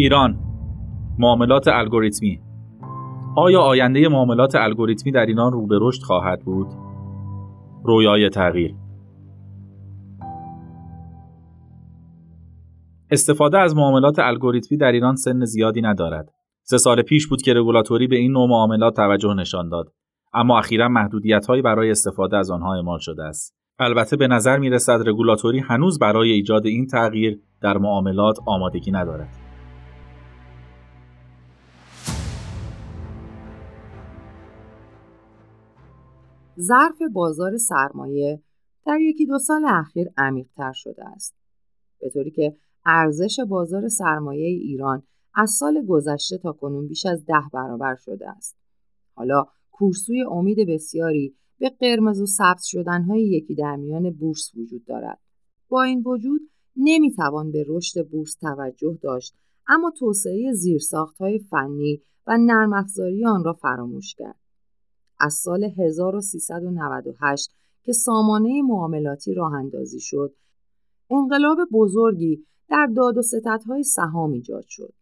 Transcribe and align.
ایران 0.00 0.38
معاملات 1.18 1.68
الگوریتمی 1.68 2.40
آیا 3.36 3.60
آینده 3.60 4.08
معاملات 4.08 4.54
الگوریتمی 4.54 5.12
در 5.12 5.26
ایران 5.26 5.52
رو 5.52 5.66
به 5.66 5.78
رشد 5.80 6.02
خواهد 6.02 6.44
بود؟ 6.44 6.66
رویای 7.84 8.28
تغییر 8.28 8.74
استفاده 13.10 13.58
از 13.58 13.76
معاملات 13.76 14.18
الگوریتمی 14.18 14.78
در 14.78 14.92
ایران 14.92 15.16
سن 15.16 15.44
زیادی 15.44 15.80
ندارد. 15.80 16.28
سه 16.62 16.78
سال 16.78 17.02
پیش 17.02 17.26
بود 17.26 17.42
که 17.42 17.54
رگولاتوری 17.54 18.06
به 18.06 18.16
این 18.16 18.32
نوع 18.32 18.48
معاملات 18.48 18.96
توجه 18.96 19.34
نشان 19.34 19.68
داد. 19.68 19.92
اما 20.34 20.58
اخیرا 20.58 20.88
محدودیت 20.88 21.46
برای 21.50 21.90
استفاده 21.90 22.36
از 22.36 22.50
آنها 22.50 22.74
اعمال 22.74 22.98
شده 22.98 23.24
است. 23.24 23.54
البته 23.78 24.16
به 24.16 24.26
نظر 24.26 24.58
می 24.58 24.70
رسد 24.70 25.08
رگولاتوری 25.08 25.58
هنوز 25.58 25.98
برای 25.98 26.30
ایجاد 26.30 26.66
این 26.66 26.86
تغییر 26.86 27.40
در 27.62 27.78
معاملات 27.78 28.38
آمادگی 28.46 28.90
ندارد. 28.90 29.47
ظرف 36.60 37.02
بازار 37.12 37.56
سرمایه 37.56 38.42
در 38.86 39.00
یکی 39.00 39.26
دو 39.26 39.38
سال 39.38 39.64
اخیر 39.64 40.08
عمیقتر 40.16 40.72
شده 40.72 41.04
است. 41.04 41.34
به 42.00 42.10
طوری 42.10 42.30
که 42.30 42.56
ارزش 42.86 43.40
بازار 43.40 43.88
سرمایه 43.88 44.46
ایران 44.46 45.02
از 45.34 45.50
سال 45.50 45.86
گذشته 45.86 46.38
تا 46.38 46.52
کنون 46.52 46.88
بیش 46.88 47.06
از 47.06 47.26
ده 47.26 47.42
برابر 47.52 47.94
شده 47.94 48.30
است. 48.30 48.56
حالا 49.14 49.46
کورسوی 49.70 50.22
امید 50.22 50.68
بسیاری 50.68 51.34
به 51.58 51.70
قرمز 51.70 52.20
و 52.20 52.26
سبز 52.26 52.64
شدنهای 52.64 53.22
یکی 53.22 53.54
در 53.54 53.76
میان 53.76 54.10
بورس 54.10 54.50
وجود 54.56 54.84
دارد. 54.84 55.18
با 55.68 55.82
این 55.82 56.02
وجود 56.06 56.40
نمی‌توان 56.76 57.52
به 57.52 57.64
رشد 57.68 58.08
بورس 58.08 58.34
توجه 58.34 58.98
داشت 59.02 59.34
اما 59.68 59.90
توسعه 59.90 60.52
زیرساختهای 60.52 61.38
فنی 61.38 62.02
و 62.26 62.38
نرم 62.38 62.72
افزاری 62.72 63.26
آن 63.26 63.44
را 63.44 63.52
فراموش 63.52 64.14
کرد. 64.14 64.40
از 65.20 65.34
سال 65.34 65.64
1398 65.64 67.50
که 67.82 67.92
سامانه 67.92 68.62
معاملاتی 68.62 69.34
راه 69.34 69.54
اندازی 69.54 70.00
شد، 70.00 70.34
انقلاب 71.10 71.58
بزرگی 71.72 72.46
در 72.68 72.88
داد 72.96 73.18
و 73.18 73.22
ستدهای 73.22 73.82
سهام 73.82 74.32
ایجاد 74.32 74.64
شد. 74.68 74.92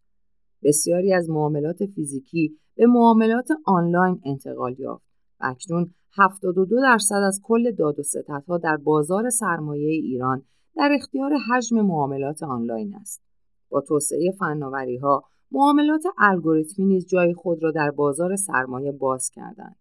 بسیاری 0.63 1.13
از 1.13 1.29
معاملات 1.29 1.85
فیزیکی 1.85 2.57
به 2.75 2.85
معاملات 2.85 3.49
آنلاین 3.65 4.21
انتقال 4.25 4.75
یافت 4.79 5.05
و 5.39 5.45
اکنون 5.45 5.93
72 6.17 6.81
درصد 6.81 7.15
از 7.15 7.41
کل 7.43 7.71
داد 7.71 7.99
و 7.99 8.03
ستدها 8.03 8.57
در 8.57 8.77
بازار 8.77 9.29
سرمایه 9.29 9.89
ایران 9.89 10.43
در 10.75 10.89
اختیار 10.93 11.31
حجم 11.49 11.81
معاملات 11.81 12.43
آنلاین 12.43 12.95
است. 12.95 13.21
با 13.69 13.81
توسعه 13.81 14.31
فناوری 14.39 14.97
ها 14.97 15.23
معاملات 15.51 16.03
الگوریتمی 16.17 16.85
نیز 16.85 17.07
جای 17.07 17.33
خود 17.33 17.63
را 17.63 17.71
در 17.71 17.91
بازار 17.91 18.35
سرمایه 18.35 18.91
باز 18.91 19.29
کردند. 19.29 19.75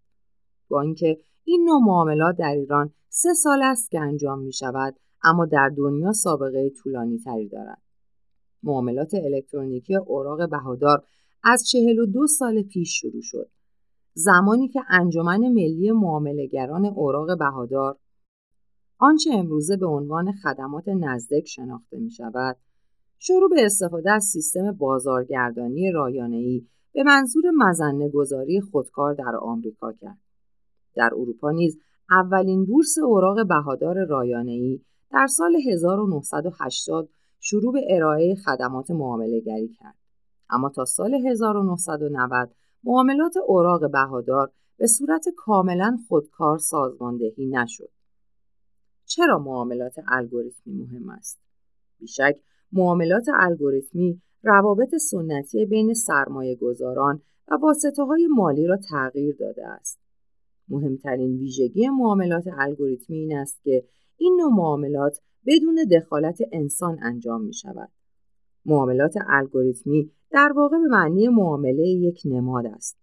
با 0.68 0.80
اینکه 0.80 1.18
این 1.44 1.64
نوع 1.64 1.80
معاملات 1.82 2.36
در 2.36 2.54
ایران 2.54 2.90
سه 3.08 3.34
سال 3.34 3.62
است 3.62 3.90
که 3.90 4.00
انجام 4.00 4.38
می 4.38 4.52
شود 4.52 4.94
اما 5.24 5.46
در 5.46 5.68
دنیا 5.76 6.12
سابقه 6.12 6.70
طولانی 6.70 7.18
تری 7.18 7.48
دارد. 7.48 7.82
معاملات 8.62 9.14
الکترونیکی 9.14 9.94
اوراق 9.94 10.50
بهادار 10.50 11.02
از 11.44 11.68
42 11.68 12.26
سال 12.26 12.62
پیش 12.62 13.00
شروع 13.00 13.22
شد. 13.22 13.50
زمانی 14.14 14.68
که 14.68 14.80
انجمن 14.88 15.38
ملی 15.38 15.92
معاملهگران 15.92 16.84
اوراق 16.84 17.38
بهادار 17.38 17.98
آنچه 18.98 19.30
امروزه 19.34 19.76
به 19.76 19.86
عنوان 19.86 20.32
خدمات 20.32 20.88
نزدک 20.88 21.46
شناخته 21.46 21.98
می 21.98 22.10
شود، 22.10 22.56
شروع 23.18 23.50
به 23.50 23.64
استفاده 23.64 24.10
از 24.10 24.24
سیستم 24.24 24.72
بازارگردانی 24.72 25.90
رایانه‌ای 25.90 26.66
به 26.92 27.02
منظور 27.02 27.44
مزنه 27.56 28.08
گذاری 28.08 28.60
خودکار 28.60 29.14
در 29.14 29.36
آمریکا 29.40 29.92
کرد. 29.92 30.18
در 30.96 31.10
اروپا 31.12 31.50
نیز 31.50 31.78
اولین 32.10 32.64
بورس 32.64 32.98
اوراق 32.98 33.48
بهادار 33.48 34.04
رایانه‌ای 34.04 34.80
در 35.10 35.26
سال 35.26 35.56
1980 35.72 37.08
شروع 37.40 37.72
به 37.72 37.80
ارائه 37.90 38.34
خدمات 38.34 38.90
معاملهگری 38.90 39.68
کرد. 39.68 39.94
اما 40.50 40.68
تا 40.68 40.84
سال 40.84 41.14
1990 41.14 42.50
معاملات 42.84 43.36
اوراق 43.46 43.90
بهادار 43.90 44.52
به 44.76 44.86
صورت 44.86 45.24
کاملا 45.36 45.98
خودکار 46.08 46.58
سازماندهی 46.58 47.46
نشد. 47.46 47.90
چرا 49.04 49.38
معاملات 49.38 49.94
الگوریتمی 50.08 50.74
مهم 50.74 51.08
است؟ 51.08 51.40
بیشک 51.98 52.36
معاملات 52.72 53.26
الگوریتمی 53.34 54.20
روابط 54.42 54.94
سنتی 54.94 55.66
بین 55.66 55.94
سرمایه 55.94 56.56
گذاران 56.56 57.22
و 57.48 57.54
واسطه 57.62 58.02
های 58.02 58.26
مالی 58.26 58.66
را 58.66 58.76
تغییر 58.76 59.36
داده 59.36 59.66
است. 59.66 60.05
مهمترین 60.68 61.36
ویژگی 61.38 61.88
معاملات 61.88 62.44
الگوریتمی 62.58 63.18
این 63.18 63.36
است 63.36 63.62
که 63.62 63.84
این 64.16 64.36
نوع 64.40 64.52
معاملات 64.52 65.20
بدون 65.46 65.84
دخالت 65.92 66.38
انسان 66.52 66.98
انجام 67.02 67.42
می 67.42 67.54
شود. 67.54 67.88
معاملات 68.66 69.14
الگوریتمی 69.28 70.10
در 70.30 70.52
واقع 70.56 70.78
به 70.78 70.88
معنی 70.88 71.28
معامله 71.28 71.88
یک 71.88 72.22
نماد 72.24 72.66
است. 72.66 72.98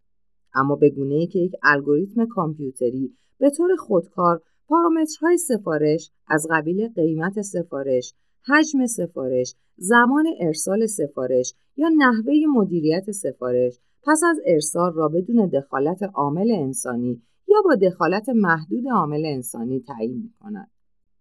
اما 0.54 0.76
به 0.76 0.90
گونه 0.90 1.16
ای 1.16 1.28
که 1.28 1.40
یک 1.40 1.54
الگوریتم 1.64 2.26
کامپیوتری 2.26 3.14
به 3.38 3.50
طور 3.50 3.76
خودکار 3.76 4.42
پارامترهای 4.68 5.38
سفارش 5.38 6.12
از 6.28 6.48
قبیل 6.50 6.88
قیمت 6.88 7.42
سفارش، 7.42 8.14
حجم 8.48 8.86
سفارش، 8.86 9.56
زمان 9.78 10.26
ارسال 10.40 10.86
سفارش 10.86 11.54
یا 11.78 11.90
نحوه 11.98 12.34
مدیریت 12.56 13.12
سفارش 13.12 13.80
پس 14.04 14.22
از 14.30 14.40
ارسال 14.46 14.94
را 14.94 15.08
بدون 15.08 15.48
دخالت 15.48 16.04
عامل 16.04 16.52
انسانی 16.52 17.22
یا 17.48 17.62
با 17.66 17.76
دخالت 17.76 18.30
محدود 18.30 18.84
عامل 18.94 19.26
انسانی 19.26 19.80
تعیین 19.80 20.18
می 20.18 20.34
کند. 20.40 20.72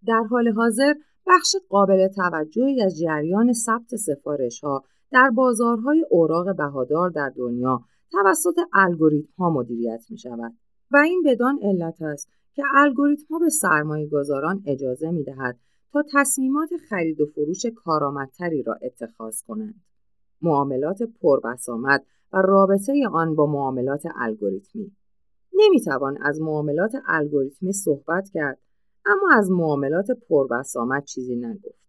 در 0.07 0.23
حال 0.31 0.49
حاضر 0.49 0.95
بخش 1.27 1.57
قابل 1.69 2.09
توجهی 2.09 2.83
از 2.83 2.99
جریان 2.99 3.53
ثبت 3.53 3.97
سفارش 3.97 4.61
ها 4.61 4.85
در 5.13 5.31
بازارهای 5.31 6.07
اوراق 6.11 6.57
بهادار 6.57 7.11
در 7.11 7.33
دنیا 7.37 7.83
توسط 8.13 8.59
الگوریتم 8.73 9.33
ها 9.39 9.51
مدیریت 9.51 10.05
می 10.11 10.19
شود 10.19 10.53
و 10.91 10.97
این 10.97 11.23
بدان 11.27 11.59
علت 11.63 12.03
است 12.03 12.29
که 12.55 12.63
الگوریتم 12.75 13.25
ها 13.31 13.39
به 13.39 13.49
سرمایه 13.49 14.09
گذاران 14.09 14.63
اجازه 14.67 15.11
می 15.11 15.25
دهد 15.25 15.59
تا 15.93 16.05
تصمیمات 16.13 16.71
خرید 16.89 17.21
و 17.21 17.27
فروش 17.27 17.67
کارآمدتری 17.67 18.63
را 18.63 18.75
اتخاذ 18.83 19.43
کنند. 19.43 19.75
معاملات 20.43 21.03
پربسامد 21.03 22.05
و 22.33 22.37
رابطه 22.37 23.09
آن 23.13 23.35
با 23.35 23.47
معاملات 23.47 24.03
الگوریتمی 24.17 24.93
نمی‌توان 25.55 26.19
از 26.23 26.41
معاملات 26.41 26.93
الگوریتمی 27.07 27.73
صحبت 27.73 28.29
کرد 28.35 28.59
اما 29.07 29.29
از 29.37 29.51
معاملات 29.51 30.07
پربسامد 30.11 31.05
چیزی 31.05 31.37
نگفت. 31.37 31.83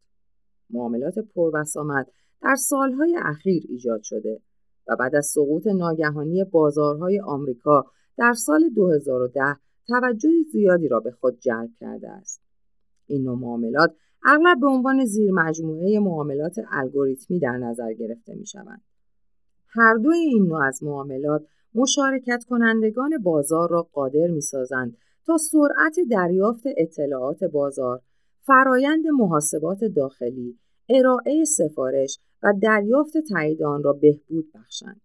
معاملات 0.70 1.20
پربسامد 1.20 2.08
در 2.42 2.56
سالهای 2.56 3.18
اخیر 3.22 3.64
ایجاد 3.70 4.02
شده 4.02 4.42
و 4.88 4.96
بعد 4.96 5.16
از 5.16 5.26
سقوط 5.26 5.68
ناگهانی 5.68 6.44
بازارهای 6.44 7.20
آمریکا 7.20 7.86
در 8.18 8.34
سال 8.34 8.70
2010 8.70 9.42
توجه 9.88 10.30
زیادی 10.52 10.88
را 10.88 11.00
به 11.00 11.12
خود 11.12 11.40
جلب 11.40 11.70
کرده 11.80 12.10
است. 12.10 12.42
این 13.06 13.24
نوع 13.24 13.40
معاملات 13.40 13.96
اغلب 14.26 14.60
به 14.60 14.68
عنوان 14.68 15.06
زیر 15.06 15.32
مجموعه 15.32 16.00
معاملات 16.00 16.56
الگوریتمی 16.72 17.40
در 17.40 17.58
نظر 17.58 17.94
گرفته 17.94 18.36
می 18.36 18.46
شوند. 18.46 18.82
هر 19.68 19.96
دوی 19.96 20.18
این 20.18 20.48
نوع 20.48 20.64
از 20.64 20.84
معاملات 20.84 21.46
مشارکت 21.76 22.44
کنندگان 22.50 23.18
بازار 23.18 23.70
را 23.70 23.82
قادر 23.94 24.28
می 24.28 24.42
سازند 24.42 24.98
تا 25.26 25.38
سرعت 25.38 25.96
دریافت 26.12 26.64
اطلاعات 26.78 27.44
بازار، 27.44 28.02
فرایند 28.42 29.08
محاسبات 29.08 29.84
داخلی، 29.84 30.60
ارائه 30.90 31.44
سفارش 31.44 32.20
و 32.44 32.54
دریافت 32.62 33.18
تایید 33.30 33.64
آن 33.64 33.84
را 33.84 33.94
بهبود 33.94 34.52
بخشند. 34.56 35.02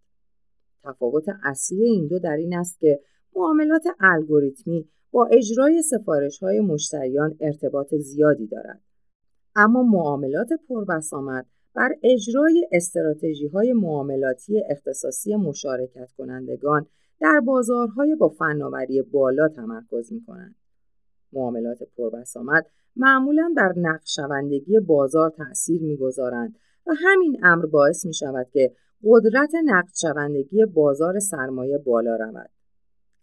تفاوت 0.85 1.25
اصلی 1.45 1.85
این 1.85 2.07
دو 2.07 2.19
در 2.19 2.37
این 2.37 2.55
است 2.55 2.81
که 2.81 3.01
معاملات 3.37 3.85
الگوریتمی 4.01 4.89
با 5.11 5.27
اجرای 5.27 5.83
سفارش 5.83 6.39
های 6.39 6.61
مشتریان 6.61 7.37
ارتباط 7.41 7.95
زیادی 7.95 8.47
دارد. 8.47 8.81
اما 9.57 9.83
معاملات 9.83 10.49
پربسامد 10.69 11.47
بر 11.79 11.95
اجرای 12.03 12.69
استراتژی 12.73 13.47
های 13.47 13.73
معاملاتی 13.73 14.63
اختصاصی 14.71 15.37
مشارکت 15.37 16.13
کنندگان 16.19 16.87
در 17.21 17.41
بازارهای 17.41 18.15
با 18.15 18.29
فناوری 18.29 19.03
بالا 19.03 19.49
تمرکز 19.49 20.13
می 20.13 20.25
کنند. 20.27 20.55
معاملات 21.33 21.79
پربسامد 21.97 22.67
معمولا 22.97 23.53
بر 23.57 23.73
نقشوندگی 23.77 24.81
بازار 24.81 25.31
تأثیر 25.31 25.83
می‌گذارند 25.83 26.59
و 26.87 26.91
همین 26.99 27.45
امر 27.45 27.67
باعث 27.67 28.07
می 28.07 28.15
شود 28.15 28.47
که 28.53 28.73
قدرت 29.05 29.51
نقدشوندگی 29.65 30.65
بازار 30.65 31.19
سرمایه 31.19 31.79
بالا 31.79 32.17
رود. 32.17 32.51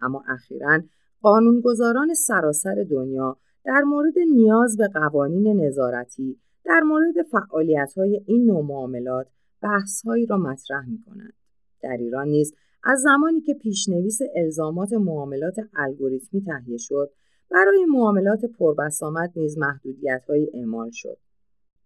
اما 0.02 0.24
اخیرا 0.28 0.80
قانونگذاران 1.22 2.14
سراسر 2.14 2.86
دنیا 2.92 3.38
در 3.66 3.82
مورد 3.82 4.14
نیاز 4.32 4.78
به 4.78 4.88
قوانین 4.88 5.66
نظارتی 5.66 6.40
در 6.66 6.80
مورد 6.80 7.16
فعالیت 7.32 7.94
های 7.98 8.22
این 8.26 8.46
نوع 8.46 8.66
معاملات 8.66 9.28
بحثهایی 9.62 10.26
را 10.26 10.38
مطرح 10.38 10.90
می 10.90 11.02
کنند. 11.06 11.34
در 11.82 11.98
ایران 12.00 12.28
نیز 12.28 12.54
از 12.84 13.02
زمانی 13.02 13.42
که 13.42 13.54
پیشنویس 13.54 14.20
الزامات 14.36 14.94
معاملات 14.94 15.56
الگوریتمی 15.76 16.42
تهیه 16.42 16.78
شد 16.78 17.12
برای 17.52 17.86
معاملات 17.86 18.46
پربسامد 18.46 19.32
نیز 19.36 19.58
محدودیتهایی 19.58 20.50
اعمال 20.54 20.90
شد 20.94 21.18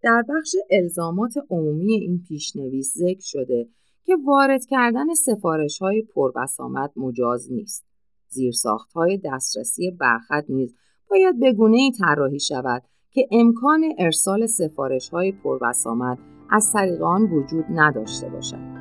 در 0.02 0.24
بخش 0.28 0.56
الزامات 0.70 1.34
عمومی 1.50 1.94
این 1.94 2.22
پیشنویس 2.28 2.92
ذکر 2.98 3.22
شده 3.22 3.68
که 4.04 4.16
وارد 4.26 4.64
کردن 4.64 5.14
سفارش 5.14 5.78
های 5.78 6.02
پربسامد 6.02 6.92
مجاز 6.96 7.52
نیست. 7.52 7.86
زیرساخت 8.28 8.92
های 8.92 9.20
دسترسی 9.24 9.90
برخط 9.90 10.44
نیز 10.48 10.74
باید 11.10 11.40
به 11.40 11.52
گونه 11.52 11.76
ای 11.76 11.92
طراحی 11.98 12.40
شود 12.40 12.82
که 13.12 13.28
امکان 13.30 13.84
ارسال 13.98 14.46
سفارش 14.46 15.08
های 15.08 15.32
پربسامد 15.32 16.18
از 16.50 16.72
طریق 16.72 17.02
آن 17.02 17.22
وجود 17.22 17.64
نداشته 17.70 18.28
باشد. 18.28 18.80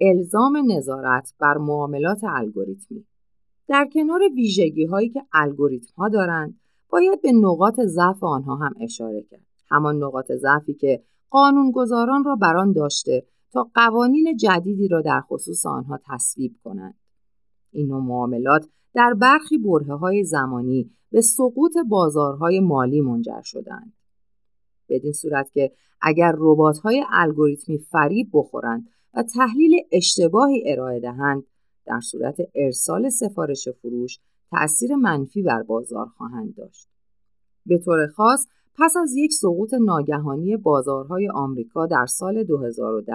الزام 0.00 0.72
نظارت 0.72 1.34
بر 1.40 1.58
معاملات 1.58 2.24
الگوریتمی 2.24 3.06
در 3.68 3.88
کنار 3.92 4.20
ویژگی 4.36 4.84
هایی 4.84 5.08
که 5.08 5.22
الگوریتم 5.32 5.92
ها 5.96 6.08
دارند 6.08 6.60
باید 6.90 7.22
به 7.22 7.32
نقاط 7.32 7.80
ضعف 7.80 8.24
آنها 8.24 8.56
هم 8.56 8.74
اشاره 8.80 9.22
کرد 9.22 9.46
همان 9.68 9.96
نقاط 9.96 10.32
ضعفی 10.32 10.74
که 10.74 11.02
قانونگذاران 11.34 12.24
را 12.24 12.36
بر 12.36 12.56
آن 12.56 12.72
داشته 12.72 13.26
تا 13.52 13.70
قوانین 13.74 14.36
جدیدی 14.36 14.88
را 14.88 15.00
در 15.00 15.20
خصوص 15.20 15.66
آنها 15.66 15.98
تصویب 16.06 16.56
کنند 16.64 16.94
این 17.72 17.86
نوع 17.86 18.02
معاملات 18.02 18.68
در 18.94 19.14
برخی 19.14 19.58
بره 19.58 19.96
های 19.96 20.24
زمانی 20.24 20.90
به 21.10 21.20
سقوط 21.20 21.72
بازارهای 21.88 22.60
مالی 22.60 23.00
منجر 23.00 23.40
شدند 23.42 23.92
بدین 24.88 25.12
صورت 25.12 25.50
که 25.52 25.72
اگر 26.00 26.34
ربات 26.38 26.78
های 26.78 27.04
الگوریتمی 27.10 27.78
فریب 27.78 28.30
بخورند 28.32 28.88
و 29.14 29.22
تحلیل 29.22 29.80
اشتباهی 29.92 30.62
ارائه 30.72 31.00
دهند 31.00 31.44
در 31.86 32.00
صورت 32.00 32.36
ارسال 32.54 33.08
سفارش 33.08 33.68
فروش 33.68 34.18
تأثیر 34.50 34.96
منفی 34.96 35.42
بر 35.42 35.62
بازار 35.62 36.06
خواهند 36.06 36.54
داشت. 36.54 36.88
به 37.66 37.78
طور 37.78 38.06
خاص 38.06 38.46
پس 38.78 38.96
از 38.96 39.16
یک 39.16 39.32
سقوط 39.32 39.74
ناگهانی 39.74 40.56
بازارهای 40.56 41.28
آمریکا 41.34 41.86
در 41.86 42.06
سال 42.06 42.44
2010 42.44 43.12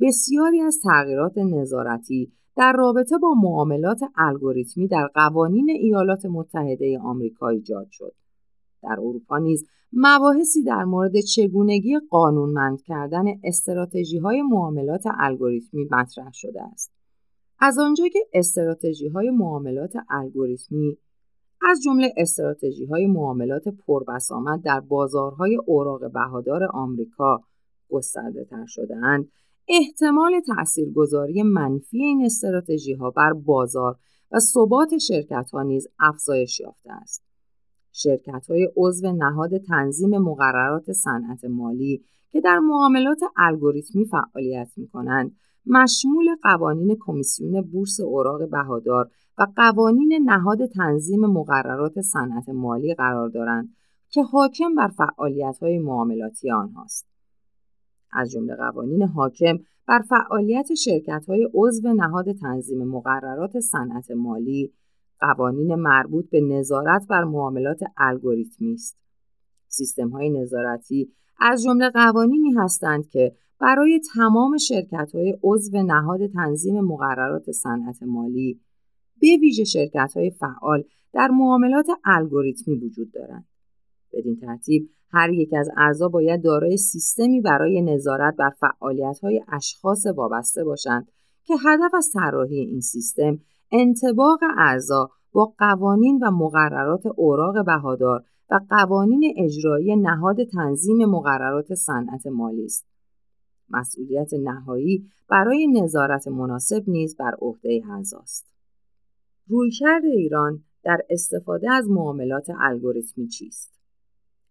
بسیاری 0.00 0.60
از 0.60 0.78
تغییرات 0.84 1.38
نظارتی 1.38 2.32
در 2.56 2.72
رابطه 2.72 3.18
با 3.18 3.34
معاملات 3.42 4.00
الگوریتمی 4.16 4.88
در 4.88 5.06
قوانین 5.14 5.70
ایالات 5.70 6.26
متحده 6.26 6.98
آمریکا 6.98 7.48
ایجاد 7.48 7.88
شد. 7.90 8.14
در 8.82 8.96
اروپا 9.00 9.38
نیز 9.38 9.64
مباحثی 9.92 10.62
در 10.62 10.84
مورد 10.84 11.20
چگونگی 11.20 11.98
قانونمند 12.10 12.82
کردن 12.82 13.24
استراتژی 13.44 14.18
های 14.18 14.42
معاملات 14.42 15.02
الگوریتمی 15.18 15.88
مطرح 15.90 16.30
شده 16.32 16.62
است. 16.62 16.92
از 17.58 17.78
آنجا 17.78 18.08
که 18.08 18.18
استراتژی 18.32 19.08
های 19.08 19.30
معاملات 19.30 19.92
الگوریتمی 20.10 20.98
از 21.66 21.82
جمله 21.82 22.12
استراتژی 22.16 22.84
های 22.84 23.06
معاملات 23.06 23.68
پربسامد 23.68 24.62
در 24.62 24.80
بازارهای 24.80 25.56
اوراق 25.66 26.12
بهادار 26.12 26.64
آمریکا 26.64 27.40
گسترده 27.90 28.44
تر 28.44 28.66
شدهاند 28.66 29.28
احتمال 29.68 30.40
تاثیرگذاری 30.40 31.42
منفی 31.42 32.02
این 32.02 32.24
استراتژی 32.24 32.92
ها 32.92 33.10
بر 33.10 33.32
بازار 33.32 33.96
و 34.32 34.38
ثبات 34.40 34.98
شرکت 34.98 35.50
ها 35.52 35.62
نیز 35.62 35.88
افزایش 36.00 36.60
یافته 36.60 36.92
است. 36.92 37.22
شرکت 37.92 38.46
های 38.48 38.68
عضو 38.76 39.12
نهاد 39.12 39.58
تنظیم 39.58 40.18
مقررات 40.18 40.92
صنعت 40.92 41.44
مالی 41.44 42.04
که 42.30 42.40
در 42.40 42.58
معاملات 42.58 43.20
الگوریتمی 43.36 44.04
فعالیت 44.04 44.72
می 44.76 44.88
کنند 44.88 45.36
مشمول 45.66 46.26
قوانین 46.42 46.96
کمیسیون 47.00 47.60
بورس 47.60 48.00
اوراق 48.00 48.50
بهادار 48.50 49.10
و 49.38 49.46
قوانین 49.56 50.20
نهاد 50.24 50.66
تنظیم 50.66 51.20
مقررات 51.20 52.00
صنعت 52.00 52.48
مالی 52.48 52.94
قرار 52.94 53.28
دارند 53.28 53.76
که 54.10 54.22
حاکم 54.22 54.74
بر 54.74 54.88
فعالیت‌های 54.88 55.78
معاملاتی 55.78 56.50
آنهاست. 56.50 57.06
از 58.12 58.30
جمله 58.30 58.54
قوانین 58.56 59.02
حاکم 59.02 59.58
بر 59.86 60.00
فعالیت 60.08 60.74
شرکت‌های 60.74 61.48
عضو 61.54 61.92
نهاد 61.92 62.32
تنظیم 62.32 62.84
مقررات 62.84 63.60
صنعت 63.60 64.10
مالی، 64.10 64.72
قوانین 65.20 65.74
مربوط 65.74 66.30
به 66.30 66.40
نظارت 66.40 67.06
بر 67.10 67.24
معاملات 67.24 67.80
الگوریتمی 67.96 68.72
است. 68.72 68.98
سیستم‌های 69.68 70.30
نظارتی 70.30 71.12
از 71.40 71.62
جمله 71.62 71.90
قوانینی 71.90 72.52
هستند 72.52 73.08
که 73.08 73.36
برای 73.60 74.00
تمام 74.14 74.56
شرکت 74.56 75.10
های 75.14 75.38
عضو 75.42 75.82
نهاد 75.82 76.26
تنظیم 76.26 76.80
مقررات 76.80 77.50
صنعت 77.50 78.02
مالی 78.02 78.60
به 79.20 79.36
ویژه 79.40 79.64
شرکت 79.64 80.12
های 80.16 80.30
فعال 80.30 80.84
در 81.12 81.28
معاملات 81.28 81.86
الگوریتمی 82.04 82.74
وجود 82.74 83.12
دارند. 83.12 83.46
بدین 84.12 84.36
ترتیب 84.36 84.90
هر 85.10 85.30
یک 85.30 85.54
از 85.54 85.68
اعضا 85.76 86.08
باید 86.08 86.42
دارای 86.42 86.76
سیستمی 86.76 87.40
برای 87.40 87.82
نظارت 87.82 88.36
بر 88.36 88.50
فعالیت 88.50 89.18
های 89.22 89.42
اشخاص 89.52 90.06
وابسته 90.16 90.64
باشند 90.64 91.08
که 91.44 91.54
هدف 91.66 91.94
از 91.94 92.10
طراحی 92.14 92.60
این 92.60 92.80
سیستم 92.80 93.38
انتباق 93.72 94.38
اعضا 94.58 95.10
با 95.32 95.54
قوانین 95.58 96.18
و 96.22 96.30
مقررات 96.30 97.06
اوراق 97.06 97.64
بهادار 97.66 98.24
و 98.50 98.60
قوانین 98.70 99.34
اجرایی 99.36 99.96
نهاد 99.96 100.44
تنظیم 100.44 101.04
مقررات 101.04 101.74
صنعت 101.74 102.26
مالی 102.26 102.64
است. 102.64 102.86
مسئولیت 103.70 104.34
نهایی 104.34 105.10
برای 105.28 105.66
نظارت 105.66 106.28
مناسب 106.28 106.84
نیز 106.86 107.16
بر 107.16 107.34
عهده 107.40 107.82
اعضاست. 107.90 108.53
رویکرد 109.48 110.04
ایران 110.04 110.64
در 110.84 110.98
استفاده 111.10 111.72
از 111.72 111.88
معاملات 111.90 112.46
الگوریتمی 112.60 113.28
چیست؟ 113.28 113.74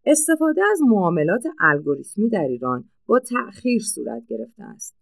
استفاده 0.06 0.62
از 0.72 0.80
معاملات 0.82 1.44
الگوریتمی 1.60 2.30
در 2.30 2.44
ایران 2.44 2.90
با 3.06 3.20
تأخیر 3.20 3.82
صورت 3.82 4.26
گرفته 4.28 4.64
است. 4.64 4.96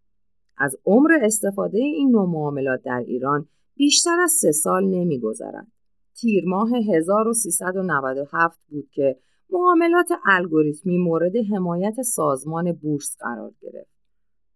از 0.57 0.75
عمر 0.85 1.11
استفاده 1.21 1.77
این 1.77 2.11
نوع 2.11 2.29
معاملات 2.29 2.81
در 2.83 3.03
ایران 3.07 3.47
بیشتر 3.75 4.19
از 4.23 4.31
سه 4.31 4.51
سال 4.51 4.85
نمیگذرد. 4.85 5.67
تیر 6.15 6.43
ماه 6.47 6.69
1397 6.75 8.59
بود 8.69 8.89
که 8.91 9.17
معاملات 9.49 10.09
الگوریتمی 10.25 10.97
مورد 10.97 11.33
حمایت 11.53 12.01
سازمان 12.01 12.71
بورس 12.71 13.17
قرار 13.19 13.53
گرفت. 13.61 13.91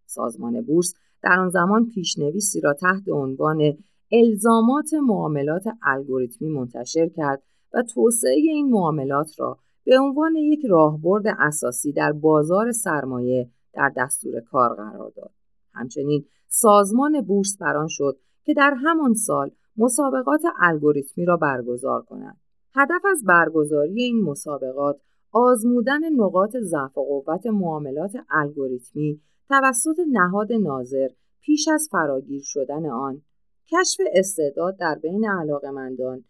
سازمان 0.06 0.62
بورس 0.62 0.94
در 1.22 1.40
آن 1.40 1.48
زمان 1.48 1.86
پیشنویسی 1.86 2.60
را 2.60 2.74
تحت 2.74 3.08
عنوان 3.08 3.78
الزامات 4.12 4.94
معاملات 4.94 5.64
الگوریتمی 5.82 6.48
منتشر 6.48 7.08
کرد 7.08 7.42
و 7.74 7.82
توسعه 7.82 8.32
این 8.32 8.70
معاملات 8.70 9.40
را 9.40 9.58
به 9.84 9.98
عنوان 9.98 10.36
یک 10.36 10.60
راهبرد 10.68 11.24
اساسی 11.38 11.92
در 11.92 12.12
بازار 12.12 12.72
سرمایه 12.72 13.50
در 13.72 13.92
دستور 13.96 14.40
کار 14.40 14.74
قرار 14.74 15.12
داد. 15.16 15.30
همچنین 15.72 16.24
سازمان 16.48 17.20
بورس 17.20 17.56
بران 17.60 17.88
شد 17.88 18.18
که 18.44 18.54
در 18.54 18.74
همان 18.84 19.14
سال 19.14 19.50
مسابقات 19.76 20.42
الگوریتمی 20.60 21.24
را 21.24 21.36
برگزار 21.36 22.02
کند. 22.02 22.36
هدف 22.74 23.04
از 23.10 23.24
برگزاری 23.24 24.02
این 24.02 24.22
مسابقات 24.22 25.00
آزمودن 25.32 26.12
نقاط 26.12 26.56
ضعف 26.56 26.98
و 26.98 27.04
قوت 27.04 27.46
معاملات 27.46 28.12
الگوریتمی 28.30 29.20
توسط 29.48 29.96
نهاد 30.12 30.52
ناظر 30.52 31.08
پیش 31.40 31.68
از 31.68 31.88
فراگیر 31.92 32.42
شدن 32.44 32.86
آن 32.86 33.22
کشف 33.70 34.00
استعداد 34.12 34.76
در 34.76 34.94
بین 35.02 35.28
علاقمندان 35.30 36.24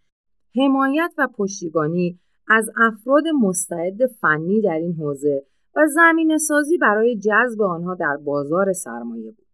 حمایت 0.56 1.14
و 1.18 1.28
پشتیبانی 1.38 2.18
از 2.48 2.70
افراد 2.76 3.24
مستعد 3.42 4.06
فنی 4.06 4.60
در 4.60 4.78
این 4.78 4.92
حوزه 4.92 5.42
و 5.76 5.80
زمین 5.86 6.38
سازی 6.38 6.78
برای 6.78 7.16
جذب 7.16 7.62
آنها 7.62 7.94
در 7.94 8.16
بازار 8.16 8.72
سرمایه 8.72 9.30
بود. 9.30 9.46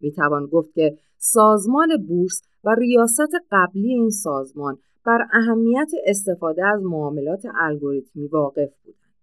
می 0.00 0.12
توان 0.12 0.46
گفت 0.46 0.72
که 0.74 0.96
سازمان 1.18 1.88
بورس 2.08 2.42
و 2.64 2.74
ریاست 2.74 3.30
قبلی 3.50 3.92
این 3.92 4.10
سازمان 4.10 4.78
بر 5.04 5.26
اهمیت 5.32 5.90
استفاده 6.06 6.66
از 6.66 6.82
معاملات 6.82 7.42
الگوریتمی 7.60 8.26
واقف 8.26 8.70
بودند. 8.84 9.14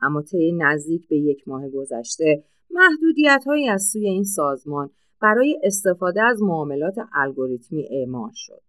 اما 0.00 0.22
طی 0.22 0.52
نزدیک 0.52 1.08
به 1.08 1.16
یک 1.16 1.48
ماه 1.48 1.68
گذشته 1.68 2.44
محدودیت 2.70 3.44
هایی 3.46 3.68
از 3.68 3.82
سوی 3.92 4.08
این 4.08 4.24
سازمان 4.24 4.90
برای 5.22 5.60
استفاده 5.62 6.22
از 6.22 6.42
معاملات 6.42 6.94
الگوریتمی 7.12 7.88
اعمال 7.90 8.30
شد. 8.34 8.62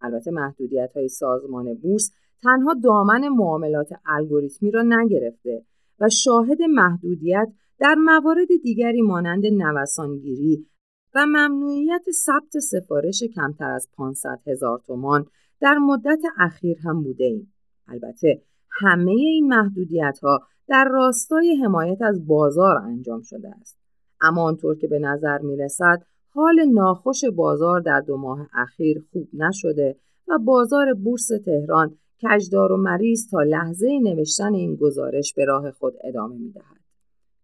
البته 0.00 0.30
محدودیت 0.30 0.92
های 0.96 1.08
سازمان 1.08 1.74
بورس 1.74 2.10
تنها 2.42 2.74
دامن 2.84 3.28
معاملات 3.28 3.88
الگوریتمی 4.06 4.70
را 4.70 4.82
نگرفته 4.82 5.64
و 6.00 6.08
شاهد 6.08 6.62
محدودیت 6.62 7.48
در 7.78 7.94
موارد 7.94 8.48
دیگری 8.62 9.02
مانند 9.02 9.46
نوسانگیری 9.46 10.66
و 11.14 11.26
ممنوعیت 11.26 12.04
ثبت 12.10 12.58
سفارش 12.58 13.22
کمتر 13.34 13.70
از 13.70 13.88
500 13.96 14.40
هزار 14.46 14.78
تومان 14.86 15.26
در 15.60 15.78
مدت 15.78 16.22
اخیر 16.38 16.78
هم 16.84 17.02
بوده 17.02 17.24
ایم. 17.24 17.54
البته 17.88 18.42
همه 18.70 19.10
این 19.10 19.46
محدودیت 19.46 20.18
ها 20.22 20.40
در 20.68 20.88
راستای 20.92 21.56
حمایت 21.64 22.02
از 22.02 22.26
بازار 22.26 22.76
انجام 22.76 23.22
شده 23.22 23.48
است. 23.60 23.81
اما 24.22 24.42
آنطور 24.42 24.78
که 24.78 24.88
به 24.88 24.98
نظر 24.98 25.38
می 25.38 25.56
رسد 25.56 26.02
حال 26.28 26.64
ناخوش 26.72 27.24
بازار 27.24 27.80
در 27.80 28.00
دو 28.00 28.16
ماه 28.16 28.48
اخیر 28.54 29.04
خوب 29.12 29.28
نشده 29.32 29.96
و 30.28 30.38
بازار 30.38 30.94
بورس 30.94 31.28
تهران 31.44 31.96
کجدار 32.22 32.72
و 32.72 32.76
مریض 32.76 33.26
تا 33.30 33.42
لحظه 33.42 33.98
نوشتن 34.02 34.54
این 34.54 34.76
گزارش 34.76 35.34
به 35.34 35.44
راه 35.44 35.70
خود 35.70 35.94
ادامه 36.04 36.36
می 36.38 36.52
دهد. 36.52 36.82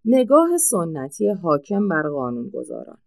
نگاه 0.04 0.58
سنتی 0.58 1.28
حاکم 1.28 1.88
بر 1.88 2.02
قانونگذاران 2.02 2.99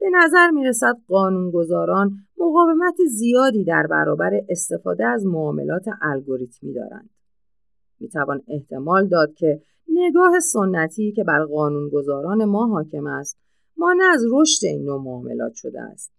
به 0.00 0.06
نظر 0.12 0.50
می 0.50 0.64
رسد 0.64 0.96
قانونگذاران 1.08 2.10
مقاومت 2.38 2.94
زیادی 3.08 3.64
در 3.64 3.86
برابر 3.90 4.30
استفاده 4.48 5.06
از 5.06 5.26
معاملات 5.26 5.84
الگوریتمی 6.02 6.72
دارند. 6.72 7.10
می 8.00 8.08
توان 8.08 8.42
احتمال 8.48 9.08
داد 9.08 9.34
که 9.34 9.62
نگاه 9.94 10.40
سنتی 10.40 11.12
که 11.12 11.24
بر 11.24 11.44
قانونگذاران 11.44 12.44
ما 12.44 12.66
حاکم 12.66 13.06
است 13.06 13.38
مانع 13.76 14.04
از 14.14 14.24
رشد 14.32 14.66
این 14.66 14.84
نوع 14.84 15.02
معاملات 15.02 15.52
شده 15.54 15.80
است. 15.80 16.12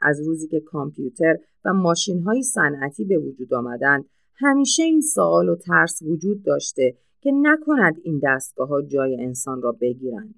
از 0.00 0.26
روزی 0.26 0.48
که 0.48 0.60
کامپیوتر 0.60 1.36
و 1.64 1.72
ماشین 1.72 2.22
های 2.22 2.42
صنعتی 2.42 3.04
به 3.04 3.18
وجود 3.18 3.54
آمدند 3.54 4.04
همیشه 4.34 4.82
این 4.82 5.00
سوال 5.00 5.48
و 5.48 5.56
ترس 5.56 6.02
وجود 6.02 6.42
داشته 6.42 6.94
که 7.20 7.30
نکند 7.34 7.96
این 8.02 8.20
دستگاه 8.22 8.68
ها 8.68 8.82
جای 8.82 9.16
انسان 9.20 9.62
را 9.62 9.72
بگیرند. 9.80 10.34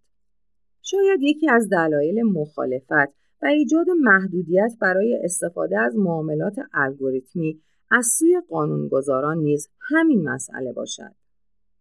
شاید 0.83 1.23
یکی 1.23 1.51
از 1.51 1.69
دلایل 1.69 2.23
مخالفت 2.23 3.15
و 3.43 3.47
ایجاد 3.47 3.87
محدودیت 4.01 4.73
برای 4.81 5.21
استفاده 5.25 5.79
از 5.79 5.97
معاملات 5.97 6.57
الگوریتمی 6.75 7.61
از 7.91 8.07
سوی 8.19 8.43
قانونگذاران 8.49 9.39
نیز 9.39 9.69
همین 9.81 10.29
مسئله 10.29 10.73
باشد. 10.73 11.20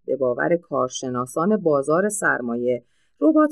به 0.09 0.15
باور 0.15 0.57
کارشناسان 0.57 1.57
بازار 1.57 2.09
سرمایه، 2.09 2.83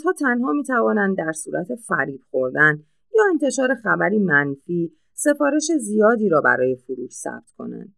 ها 0.06 0.14
تنها 0.20 0.52
می 0.52 0.64
توانند 0.64 1.18
در 1.18 1.32
صورت 1.32 1.76
فریب 1.76 2.22
خوردن 2.32 2.84
یا 3.16 3.24
انتشار 3.32 3.76
خبری 3.76 4.20
منفی 4.20 4.94
سفارش 5.14 5.72
زیادی 5.80 6.30
را 6.30 6.42
برای 6.42 6.76
فروش 6.76 7.12
ثبت 7.12 7.52
کنند. 7.58 7.96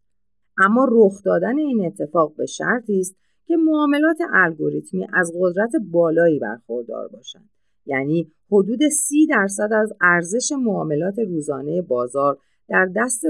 اما 0.58 0.88
رخ 0.90 1.22
دادن 1.24 1.58
این 1.58 1.86
اتفاق 1.86 2.36
به 2.36 2.46
شرطی 2.46 3.00
است 3.00 3.16
که 3.46 3.56
معاملات 3.56 4.18
الگوریتمی 4.32 5.06
از 5.12 5.32
قدرت 5.40 5.72
بالایی 5.90 6.38
برخوردار 6.38 7.08
باشند. 7.08 7.50
یعنی 7.86 8.32
حدود 8.52 8.88
سی 8.88 9.26
درصد 9.26 9.72
از 9.72 9.92
ارزش 10.00 10.52
معاملات 10.52 11.18
روزانه 11.18 11.82
بازار 11.82 12.38
در 12.68 12.88
دست 12.96 13.22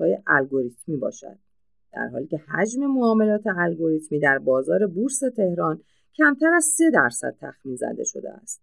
های 0.00 0.18
الگوریتمی 0.26 0.96
باشد. 0.96 1.38
در 1.94 2.08
حالی 2.08 2.26
که 2.26 2.36
حجم 2.36 2.86
معاملات 2.86 3.42
الگوریتمی 3.58 4.20
در 4.20 4.38
بازار 4.38 4.86
بورس 4.86 5.18
تهران 5.36 5.80
کمتر 6.16 6.54
از 6.56 6.64
3 6.64 6.90
درصد 6.90 7.34
تخمین 7.40 7.76
زده 7.76 8.04
شده 8.04 8.30
است. 8.30 8.62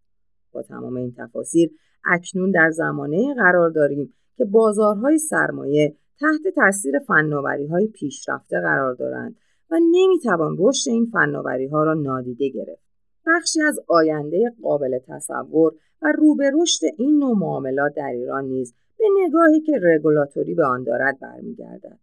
با 0.52 0.62
تمام 0.62 0.96
این 0.96 1.14
تفاصیل 1.18 1.70
اکنون 2.06 2.52
در 2.52 2.70
زمانه 2.72 3.34
قرار 3.34 3.70
داریم 3.70 4.14
که 4.38 4.46
بازارهای 4.46 5.18
سرمایه 5.18 5.96
تحت 6.20 6.54
تاثیر 6.56 7.00
فناوری 7.00 7.68
های 7.68 7.88
پیشرفته 7.88 8.62
قرار 8.62 8.96
دارند 8.96 9.36
و 9.72 9.76
نمی‌توان 9.92 10.56
رشد 10.60 10.90
این 10.90 11.06
فناوری 11.06 11.68
ها 11.68 11.84
را 11.84 11.94
نادیده 11.94 12.50
گرفت. 12.50 12.84
بخشی 13.28 13.62
از 13.62 13.80
آینده 13.88 14.56
قابل 14.64 15.00
تصور 15.08 15.74
و 16.02 16.14
رو 16.18 16.36
به 16.36 16.52
رشد 16.54 16.86
این 16.98 17.18
نوع 17.18 17.38
معاملات 17.38 17.94
در 17.96 18.12
ایران 18.14 18.46
نیز 18.46 18.74
به 18.98 19.06
نگاهی 19.26 19.62
که 19.62 19.80
رگولاتوری 19.82 20.56
به 20.56 20.66
آن 20.66 20.84
دارد 20.84 21.20
برمیگردد. 21.20 22.00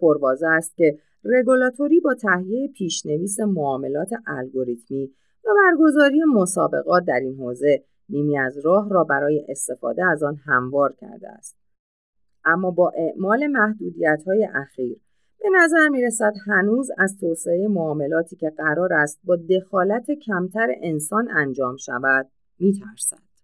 پروازه 0.00 0.46
است 0.46 0.76
که 0.76 0.98
رگولاتوری 1.24 2.00
با 2.00 2.14
تهیه 2.14 2.68
پیشنویس 2.68 3.40
معاملات 3.40 4.10
الگوریتمی 4.26 5.10
و 5.44 5.48
برگزاری 5.64 6.24
مسابقات 6.24 7.04
در 7.04 7.20
این 7.20 7.36
حوزه 7.36 7.84
نیمی 8.08 8.38
از 8.38 8.58
راه 8.64 8.90
را 8.90 9.04
برای 9.04 9.46
استفاده 9.48 10.04
از 10.04 10.22
آن 10.22 10.36
هموار 10.36 10.92
کرده 10.92 11.28
است. 11.28 11.56
اما 12.44 12.70
با 12.70 12.92
اعمال 12.96 13.46
محدودیت 13.46 14.22
های 14.26 14.48
اخیر 14.54 15.00
به 15.38 15.48
نظر 15.64 15.88
می 15.88 16.02
رسد 16.02 16.32
هنوز 16.46 16.90
از 16.98 17.16
توسعه 17.20 17.68
معاملاتی 17.68 18.36
که 18.36 18.50
قرار 18.50 18.92
است 18.92 19.20
با 19.24 19.36
دخالت 19.36 20.10
کمتر 20.10 20.68
انسان 20.82 21.28
انجام 21.30 21.76
شود 21.76 22.28
می 22.58 22.72
ترسد. 22.72 23.35